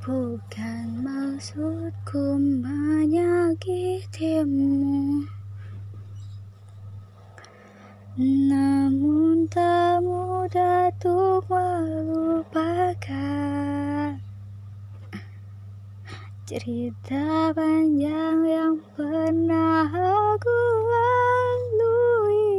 Bukan 0.00 1.04
maksudku 1.04 2.40
menyakitimu 2.40 3.68
Namun 8.16 9.44
tak 9.52 10.00
mudah 10.00 10.88
untuk 10.88 11.44
melupakan 11.52 12.80
Cerita 16.48 17.52
panjang 17.52 18.40
yang 18.42 18.80
pernah 18.96 19.84
aku 19.86 20.60
lalui. 20.90 22.50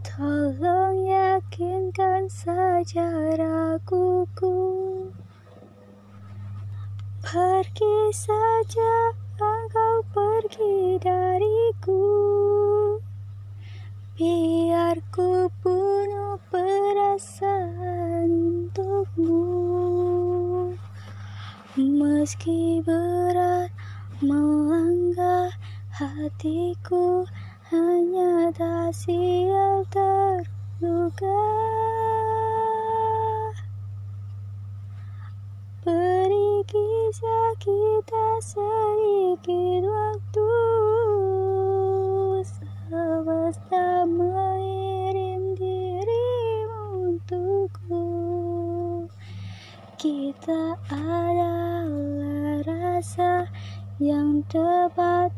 Tolong 0.00 1.04
yakinkan 1.04 2.26
saja 2.32 3.06
raguku 3.36 4.87
Pergi 7.28 8.08
saja 8.16 9.12
engkau 9.36 10.00
pergi 10.16 10.96
dariku. 10.96 12.00
Biar 14.16 14.96
ku 15.12 15.52
bunuh 15.60 16.40
perasaan 16.48 18.32
untukmu. 18.32 19.44
Meski 21.76 22.80
berat 22.80 23.76
melanggar 24.24 25.52
hatiku 26.00 27.28
Hanya 27.68 28.48
tak 28.56 28.96
sial 28.96 29.84
terluka 29.92 31.44
Kisah 37.08 37.56
kita 37.56 38.26
sedikit 38.36 39.88
waktu 39.88 40.52
Semesta 42.44 44.04
mengirim 44.04 45.56
dirimu 45.56 46.84
untukku. 47.08 48.04
Kita 49.96 50.76
adalah 50.92 52.60
rasa 52.68 53.48
yang 53.96 54.44
tepat 54.52 55.32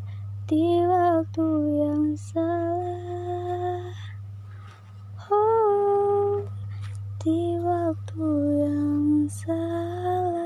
di 0.51 0.83
waktu 0.83 1.47
yang 1.87 2.19
salah. 2.19 3.95
Oh, 5.31 6.43
di 7.23 7.55
waktu 7.63 8.27
yang 8.59 9.23
salah 9.31 10.40